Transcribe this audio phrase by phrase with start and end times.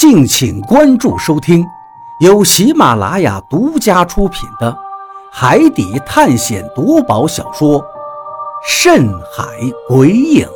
[0.00, 1.62] 敬请关注收听，
[2.20, 4.72] 由喜马拉雅独家出品的
[5.30, 7.78] 《海底探险夺宝小说》
[8.66, 9.44] 《深海
[9.86, 10.48] 鬼影》，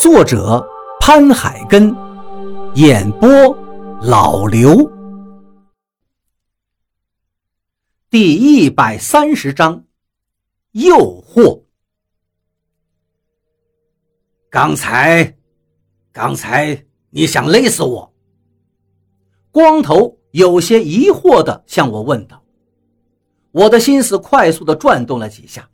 [0.00, 0.66] 作者
[0.98, 1.94] 潘海根，
[2.72, 3.28] 演播
[4.00, 4.90] 老刘。
[8.08, 9.84] 第一百三十章，
[10.72, 11.60] 诱惑。
[14.48, 15.34] 刚才，
[16.14, 16.85] 刚才。
[17.10, 18.12] 你想勒死我？
[19.50, 22.42] 光头有些疑惑地向我问道。
[23.52, 25.68] 我的心思快速地转动了几下。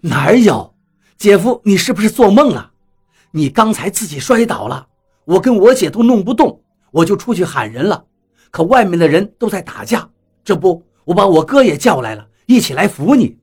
[0.00, 0.74] 哪有，
[1.16, 2.72] 姐夫，你是不是做梦了？
[3.32, 4.86] 你刚才自己摔倒了，
[5.24, 6.62] 我跟我姐都弄不动，
[6.92, 8.04] 我就出去喊人了。
[8.52, 10.08] 可外面的人都在打架，
[10.44, 13.36] 这不，我把我哥也叫来了，一起来扶你。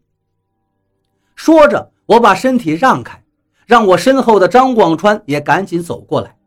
[1.35, 3.21] 说着，我把身体让开，
[3.65, 6.37] 让我身后的张广川也赶紧走过来。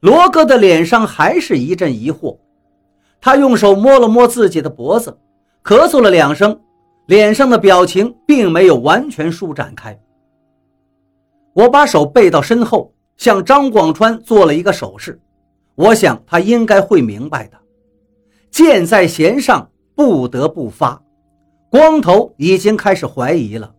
[0.00, 2.38] 罗哥的脸上还是一阵疑惑，
[3.20, 5.18] 他用手摸了摸自己的脖子，
[5.64, 6.60] 咳嗽了两声，
[7.06, 9.98] 脸上的表情并没有完全舒展开。
[11.52, 15.20] 我把手背到身后，向张广川做了一个手势，
[15.74, 17.58] 我想他应该会明白的。
[18.52, 21.02] 箭在弦上，不得不发。
[21.70, 23.74] 光头已经开始怀疑了，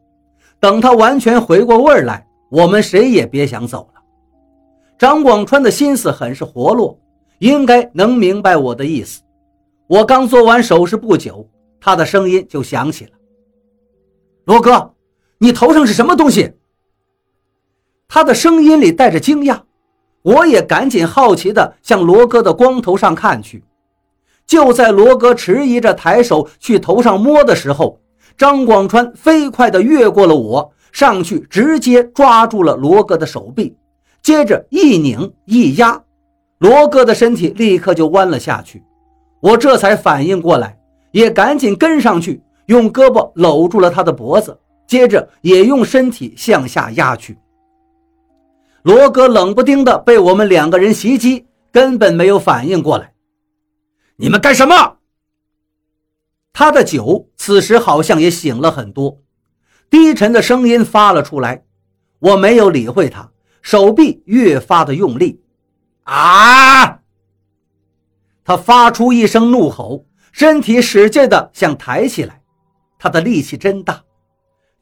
[0.60, 3.99] 等他完全回过味儿来，我们谁也别想走了。
[5.00, 7.00] 张广川的心思很是活络，
[7.38, 9.22] 应该能明白我的意思。
[9.88, 11.48] 我刚做完手势不久，
[11.80, 13.12] 他的声音就响起了
[14.44, 14.94] ：“罗哥，
[15.38, 16.52] 你头上是什么东西？”
[18.10, 19.62] 他的声音里带着惊讶，
[20.22, 23.64] 我也赶紧好奇地向罗哥的光头上看去。
[24.46, 28.02] 就在罗哥迟疑着抬手去头上摸的时候，
[28.38, 33.78] 张广川飞快地越过了我，上去直接抓住了罗哥的手臂。
[34.22, 36.04] 接着一拧一压，
[36.58, 38.84] 罗哥的身体立刻就弯了下去。
[39.42, 40.78] 我这才反应过来，
[41.12, 47.38] 也赶紧跟上去，用胳膊搂住了他的脖子，接着也用身体向下压去。
[48.84, 53.14] 罗哥冷不丁的被我们两个人袭击，根本没有反应过来。
[54.18, 54.98] 你们干什么？
[56.52, 59.22] 他的酒此时好像也醒了很多，
[59.90, 61.64] 低沉的声音发了出来。
[62.20, 63.32] 我没有理会他。
[63.62, 65.42] 手臂越发的用力，
[66.04, 67.00] 啊！
[68.44, 72.42] 他发出一声怒吼，身体使劲的想抬起来，
[72.98, 74.04] 他的力气真大。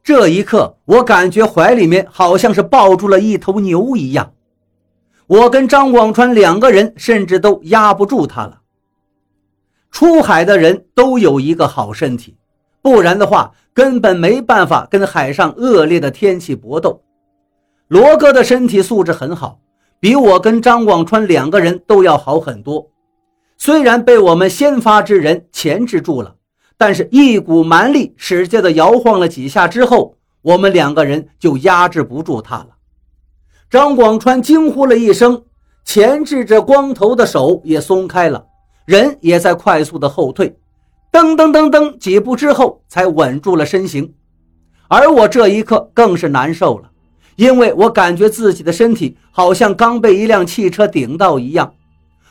[0.04, 4.32] 这一刻，我感觉怀里面好像是抱住了一头牛一样。
[5.26, 8.62] 我跟张广川两个人甚至都压不住他了。
[9.92, 12.38] 出海的人都有一个好身体，
[12.82, 17.04] 不然的话根本没办法跟海上恶劣的天气搏斗。
[17.88, 19.60] 罗哥的身体素质很好，
[20.00, 22.90] 比我跟张广川两个人都要好很多。
[23.58, 26.36] 虽然被我们先发制人钳制住了，
[26.78, 32.68] 但是一股蛮力使劲的摇晃了几下之后，我们两个人就压制不住他了。
[33.70, 35.44] 张广川惊呼了一声，
[35.86, 38.46] 钳制着光头的手也松开了，
[38.86, 40.58] 人也在快速的后退，
[41.12, 44.14] 噔噔噔噔几步之后才稳住了身形。
[44.90, 46.92] 而我这一刻更是难受了。
[47.38, 51.72] 因为我感觉自己的身体好像刚被一辆汽车顶到一样，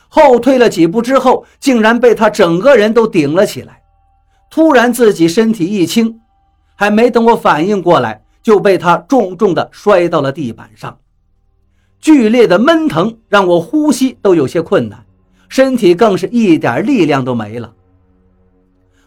[0.09, 3.81] 后退了几步之后，竟然被他整个人都顶了起来。
[4.51, 6.19] 突然，自己身体一轻，
[6.75, 10.97] 还没等我反应过来，就被他重重地摔到了地板上。
[12.01, 15.05] 剧烈的闷疼让我呼吸都有些困难，
[15.47, 17.73] 身体更是一点力量都没了。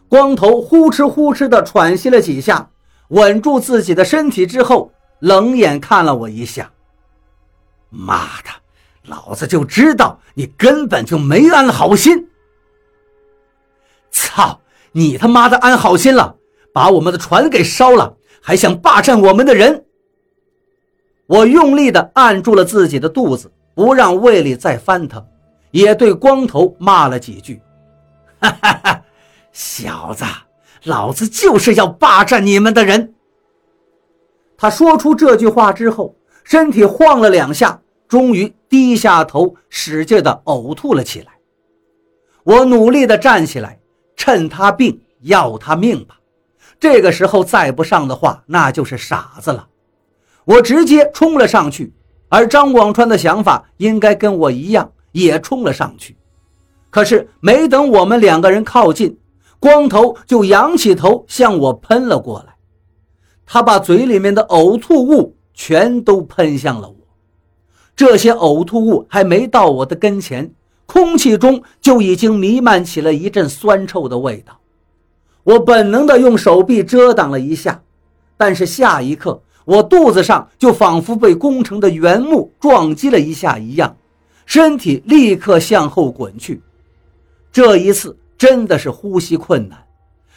[0.08, 2.70] 光头呼哧呼哧地喘息了几下，
[3.08, 4.90] 稳住自己的身体之后。
[5.20, 6.70] 冷眼看了我一下，
[7.88, 8.50] 妈的，
[9.04, 12.28] 老子就知道你根本就没安好心！
[14.10, 14.60] 操
[14.92, 16.36] 你他妈的安好心了，
[16.72, 19.84] 把我们的船给烧了，还想霸占我们的人！
[21.26, 25.24] 我用力的按住了自己的肚子，不让胃里再翻腾，
[25.70, 27.60] 也对光头骂了几句
[28.40, 29.02] ：“哈哈哈，
[29.52, 30.24] 小子，
[30.84, 33.14] 老子就是要霸占你们的人！”
[34.60, 36.14] 他说出这句话之后，
[36.44, 41.28] 身体晃了两下，终于低下头，使劲的呕吐了起来。
[42.44, 43.80] 我努力的站起来，
[44.16, 46.18] 趁他病要他命吧。
[46.78, 49.66] 这个时候再不上的话，那就是傻子了。
[50.44, 51.94] 我直接冲了上去，
[52.28, 56.18] 而张广川的想法应该跟我一样，也冲了上去。
[56.90, 59.18] 可是没等我们两个人靠近，
[59.58, 62.56] 光头就仰起头向我喷了过来。
[63.52, 66.94] 他把嘴里面的呕吐物全都喷向了我，
[67.96, 70.48] 这些呕吐物还没到我的跟前，
[70.86, 74.56] 空气中就已经弥漫起了一阵酸臭的味道。
[75.42, 77.82] 我本能地用手臂遮挡了一下，
[78.36, 83.96] 但是下一刻，我肚子上就仿佛被工程的原木撞击了一下一样，
[84.46, 86.62] 身体立刻向后滚去。
[87.50, 89.76] 这一次真的是呼吸困难，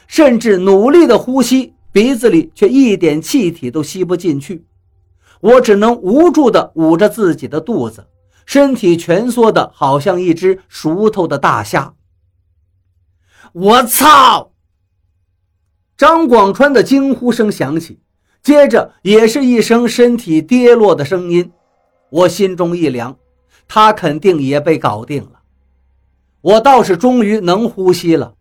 [0.08, 4.66] 甚至努力的呼吸，鼻子里却一点气体都吸不进去。
[5.40, 8.08] 我只能无助地捂着自己的肚子，
[8.46, 11.94] 身体蜷缩的好像一只熟透的大虾。
[13.54, 14.52] 我操！
[15.96, 18.00] 张广川的惊呼声响起，
[18.42, 21.52] 接着也是一声身体跌落的声音。
[22.10, 23.16] 我心中一凉，
[23.68, 25.42] 他肯定也被搞定了。
[26.42, 28.34] 我倒是终于能呼吸了，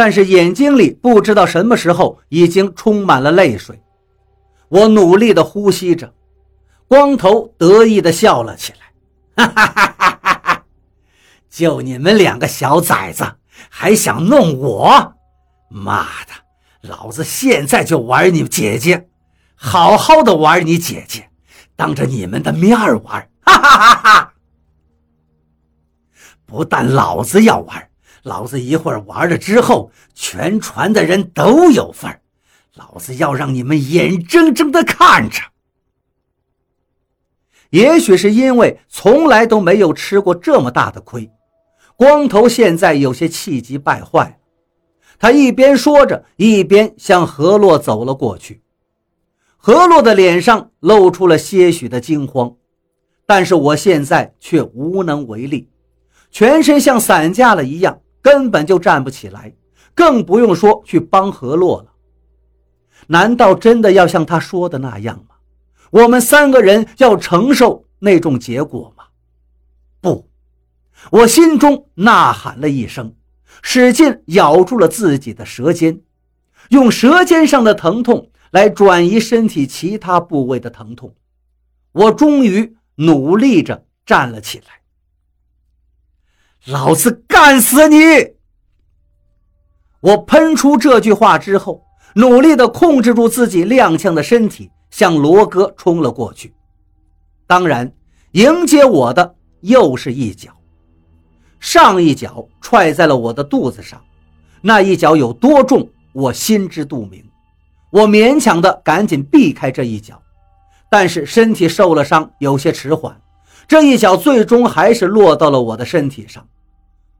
[0.00, 3.82] 但是眼睛里不知道什么时候已经充满了泪水。
[4.70, 6.14] 我努力地呼吸着。
[6.88, 10.64] 光头得意地笑了起来，哈哈哈哈哈哈！
[11.50, 13.30] 就你们两个小崽子
[13.68, 15.12] 还想弄我？
[15.68, 19.06] 妈的，老子现在就玩你姐姐，
[19.54, 21.28] 好好的玩你姐姐，
[21.76, 22.74] 当着你们的面
[23.04, 24.32] 玩，哈哈哈哈！
[26.46, 27.89] 不但老子要玩，
[28.30, 32.20] 老子一会儿玩了之后，全船的人都有份
[32.76, 35.42] 老子要让你们眼睁睁的看着。
[37.70, 41.28] 也许是因为从来都没有吃过这么大的亏，
[41.96, 44.38] 光头现在有些气急败坏。
[45.18, 48.62] 他一边说着，一边向何洛走了过去。
[49.56, 52.54] 何洛的脸上露出了些许的惊慌，
[53.26, 55.68] 但是我现在却无能为力，
[56.30, 59.54] 全身像散架了一样，根本就站不起来，
[59.94, 61.92] 更不用说去帮何洛了。
[63.06, 65.36] 难道真的要像他说的那样吗？
[65.90, 69.04] 我们三个人要承受那种结果吗？
[70.00, 70.28] 不，
[71.10, 73.14] 我心中呐喊了一声，
[73.62, 76.00] 使劲咬住了自己的舌尖，
[76.68, 81.14] 用舌尖上的疼痛来转移身体其他部位的疼痛。
[81.92, 84.79] 我终于努力着站了起来。
[86.66, 87.96] 老子干死你！
[90.00, 91.82] 我喷出这句话之后，
[92.14, 94.70] 努力的控制住自己踉跄的身体。
[94.90, 96.52] 向罗哥冲了过去，
[97.46, 97.92] 当然，
[98.32, 100.50] 迎接我的又是一脚，
[101.60, 104.02] 上一脚踹在了我的肚子上，
[104.60, 107.24] 那一脚有多重，我心知肚明。
[107.92, 110.20] 我勉强的赶紧避开这一脚，
[110.90, 113.16] 但是身体受了伤，有些迟缓，
[113.70, 116.44] 这一脚最终还是落到了我的身体上，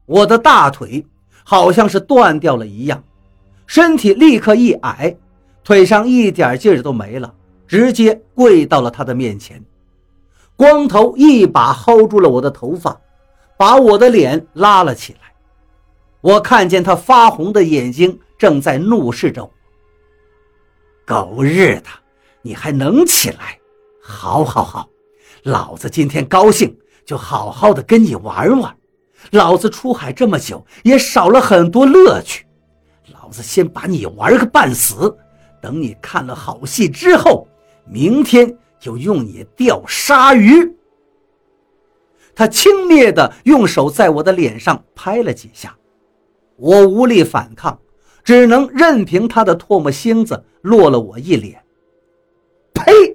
[0.05, 1.05] 我的大腿
[1.45, 3.01] 好像是断掉了一样，
[3.65, 5.15] 身体立刻一矮，
[5.63, 7.33] 腿上一点劲儿都没了。
[7.65, 9.63] 直接跪到了他的面前，
[10.57, 12.99] 光头一把薅住了我的头发，
[13.55, 15.19] 把我的脸拉了起来。
[16.19, 19.49] 我看见他发红的眼睛正在怒视着我。
[21.05, 21.87] 狗日的，
[22.41, 23.57] 你还能起来？
[24.03, 24.89] 好，好，好，
[25.43, 28.75] 老子今天高兴，就好好的跟你玩玩。
[29.31, 32.45] 老子出海这么久，也少了很多乐趣。
[33.13, 35.15] 老子先把你玩个半死，
[35.61, 37.47] 等你看了好戏之后。
[37.83, 40.75] 明天就用你钓鲨鱼。
[42.35, 45.75] 他轻蔑地用手在我的脸上拍了几下，
[46.57, 47.77] 我无力反抗，
[48.23, 51.63] 只能任凭他的唾沫星子落了我一脸。
[52.73, 53.10] 呸！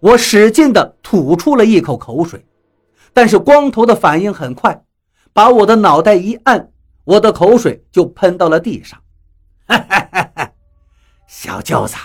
[0.00, 2.44] 我使劲地吐出了一口口水，
[3.12, 4.82] 但是光头的反应很快，
[5.32, 6.70] 把我的脑袋一按，
[7.04, 9.00] 我的口水就喷到了地上。
[11.26, 11.96] 小舅子。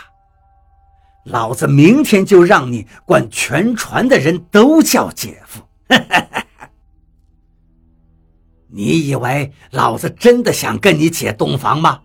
[1.25, 5.61] 老子明天就让你管全船的人都叫姐夫！
[8.67, 12.01] 你以为老子真的想跟你姐洞房吗？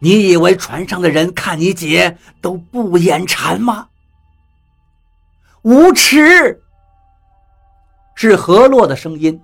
[0.00, 3.86] 你以为船上的人看你姐都不眼馋吗？
[5.62, 6.62] 无耻！
[8.14, 9.40] 是何洛的声音。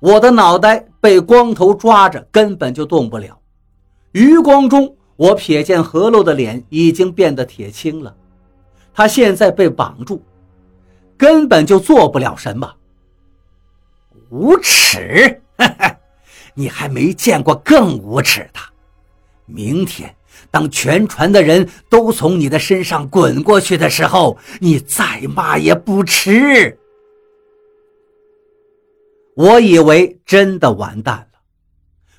[0.00, 3.38] 我的脑袋被光头抓着，根本就动不了。
[4.12, 4.96] 余光中。
[5.14, 8.16] 我瞥见何洛的脸已经变得铁青了，
[8.92, 10.20] 他现在被绑住，
[11.16, 12.74] 根本就做不了什么。
[14.30, 15.40] 无耻！
[16.54, 18.58] 你还没见过更无耻的。
[19.44, 20.12] 明天，
[20.50, 26.78] 当全船的人都从你的身上滚过去的时候，你再骂也不迟。
[29.34, 31.38] 我以为真的完蛋了。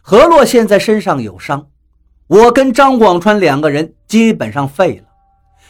[0.02, 1.68] 何洛现在身上有伤。
[2.28, 5.06] 我跟张广川两个人基本上废了，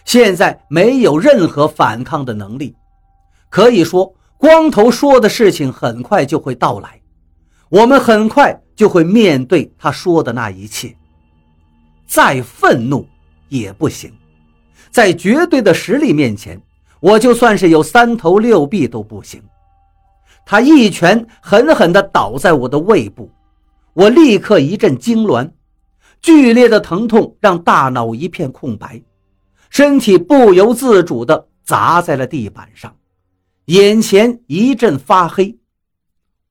[0.06, 2.76] 现在没有任何反抗的能力。
[3.50, 7.02] 可以说，光头说的事情很快就会到来，
[7.70, 10.96] 我们很快就会面对他说的那一切。
[12.14, 13.08] 再愤怒
[13.50, 14.14] 也不行，
[14.92, 16.62] 在绝对的实力面前，
[17.00, 19.44] 我就算是有三头六臂都不行。
[20.46, 23.32] 他一拳狠狠地倒在我的胃部，
[23.94, 25.50] 我立刻一阵痉挛，
[26.22, 29.02] 剧烈的疼痛让大脑一片空白，
[29.72, 32.96] 身体不由自主地砸在了地板上。
[33.66, 35.58] 眼前一阵发黑，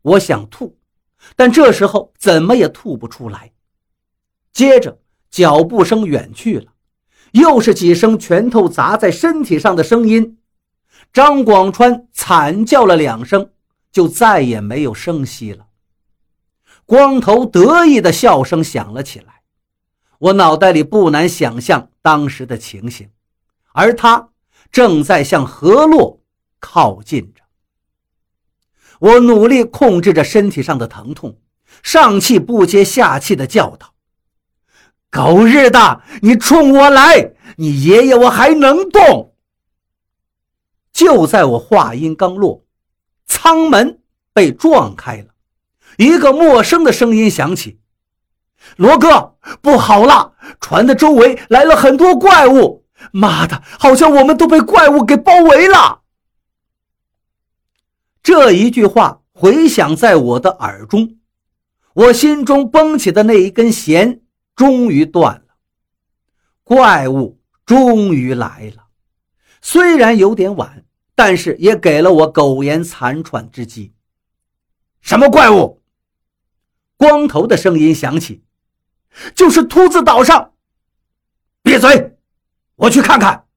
[0.03, 0.77] 我想吐，
[1.37, 3.53] 但这时候怎么也吐不出来。
[4.53, 4.99] 接着
[5.33, 6.67] 脚步声远去了，
[7.33, 10.39] 又是几声拳头砸在身体上的声音。
[11.13, 13.51] 张广川惨叫了两声，
[13.91, 15.67] 就再也没有声息了。
[16.87, 19.43] 光头得意的笑声响了起来，
[20.19, 23.09] 我脑袋里不难想象当时的情形，
[23.73, 24.29] 而他
[24.71, 26.21] 正在向河洛。
[26.65, 27.43] 靠近着，
[29.01, 31.37] 我努力控制着身体上的疼痛，
[31.83, 33.92] 上气不接下气地叫道
[35.13, 37.33] ：“狗日的，你冲我来！
[37.57, 39.35] 你爷爷我还能动！”
[40.91, 42.65] 就在我话音刚落，
[43.27, 44.01] 舱门
[44.33, 45.27] 被撞开了，
[45.99, 47.79] 一个陌生的声音响起
[48.77, 50.33] ：“罗哥，不好了！
[50.61, 52.87] 船的周围来了很多怪物！
[53.13, 56.01] 妈的，好像我们都被怪物给包围了！”
[58.23, 61.19] 这一句话回响在我的耳中，
[61.93, 64.23] 我心中绷起的那一根弦
[64.63, 65.57] 终于断了。
[66.63, 68.85] 怪物终于来了，
[69.61, 70.85] 虽然有点晚，
[71.17, 73.93] 但是也给了我苟延残喘之机。
[75.01, 75.83] 什么怪物？
[76.97, 78.45] 光头的声音响起
[79.35, 80.53] ：“就是秃子岛上。”
[81.65, 82.17] 闭嘴！
[82.77, 83.49] 我去看看。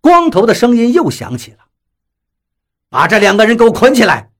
[0.00, 1.66] 光头的声音又响起了。
[2.88, 4.30] 把这两个人给我捆起来，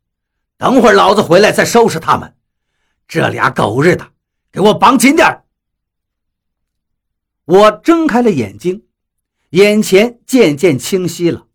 [0.56, 2.36] 等会儿老子回来再收拾他们。
[3.08, 4.12] 这俩狗日的，
[4.58, 5.44] 给我绑紧点
[7.44, 8.82] 我睁开了眼睛，
[9.50, 11.46] 眼前渐渐清晰了，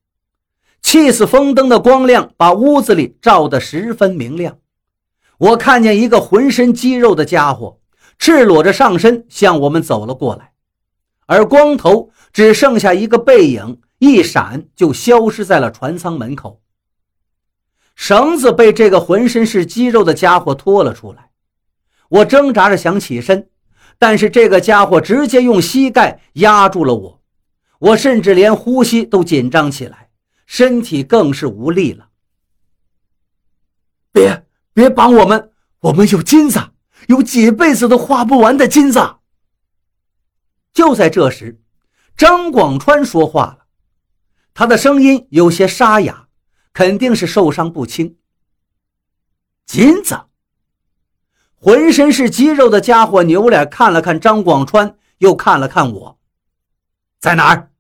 [0.82, 4.58] 气死风灯的光亮把屋子里照得十分明亮。
[5.38, 7.78] 我看见一个浑身肌肉的家伙，
[8.18, 10.54] 赤裸着上身向我们走了过来，
[11.26, 16.62] 而光头只剩下一个背影，一闪就消失在了船舱门口。
[17.96, 21.30] 绳子被这个浑身是肌肉的家伙拖了出来，
[22.14, 23.50] 我挣扎着想起身，
[23.98, 27.22] 但是这个家伙直接用膝盖压住了我，
[27.80, 30.12] 我甚至连呼吸都紧张起来，
[30.46, 32.10] 身体更是无力了。
[34.12, 36.60] 别别绑我们，我们有金子，
[37.08, 39.16] 有几辈子都花不完的金子。
[40.72, 41.60] 就在这时，
[42.16, 43.66] 张广川说话了，
[44.54, 46.28] 他的声音有些沙哑。
[46.74, 48.18] 肯定是受伤不轻。
[49.68, 50.20] 金子，
[51.64, 56.20] 浑身是肌肉的家伙扭脸看了看张广川，又看了看我，
[57.22, 57.72] 在哪儿？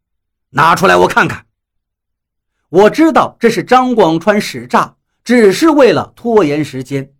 [0.51, 1.47] 拿出来我看看。
[2.69, 7.13] 我知道这是张广川使诈，只是为了拖延时间。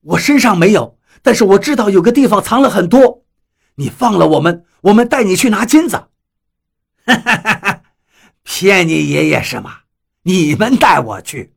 [0.00, 3.22] 我身上没有，但是我知道有个地方藏了很多。
[3.76, 6.08] 你放了我们，我们带你去拿金子。
[7.06, 7.82] 哈哈哈哈
[8.42, 9.82] 骗你爷爷是吗？
[10.22, 11.53] 你们带我去。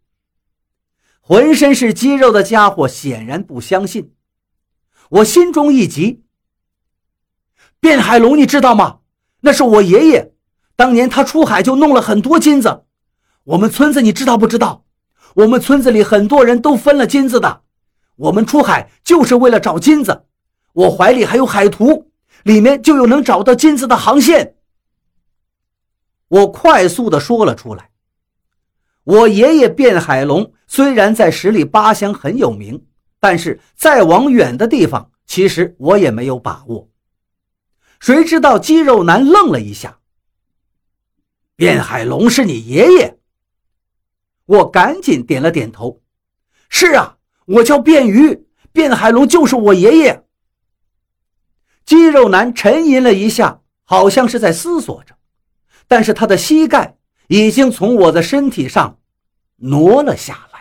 [1.28, 4.14] 浑身是肌肉的家伙显然不相信，
[5.10, 6.24] 我心中一急。
[7.82, 9.00] 卞海龙，你知道吗？
[9.42, 10.32] 那是我爷爷，
[10.78, 12.86] 当年他出海就弄了很多金子。
[13.44, 14.86] 我们村子你知道不知道？
[15.36, 17.64] 我们村子里很多人都分了金子的。
[18.16, 20.24] 我们出海就是为了找金子。
[20.72, 22.10] 我怀里还有海图，
[22.44, 24.56] 里面就有能找到金子的航线。
[26.30, 27.90] 我快速的说了出来。
[29.08, 32.86] 我爷爷卞海龙虽然在十里八乡很有名，
[33.22, 36.90] 但是再往远的地方，其实我也没有把握。
[38.02, 40.00] 谁知道肌肉男愣了一下。
[41.56, 43.18] 卞海龙是你爷爷？
[44.46, 46.02] 我赶紧点了点头。
[46.68, 50.26] 是啊，我叫卞鱼，卞海龙就是我爷爷。
[51.86, 55.16] 肌肉男沉吟了一下，好像是在思索着，
[55.88, 56.97] 但是他的膝盖。
[57.28, 58.98] 已经从我的身体上
[59.58, 60.57] 挪了下来。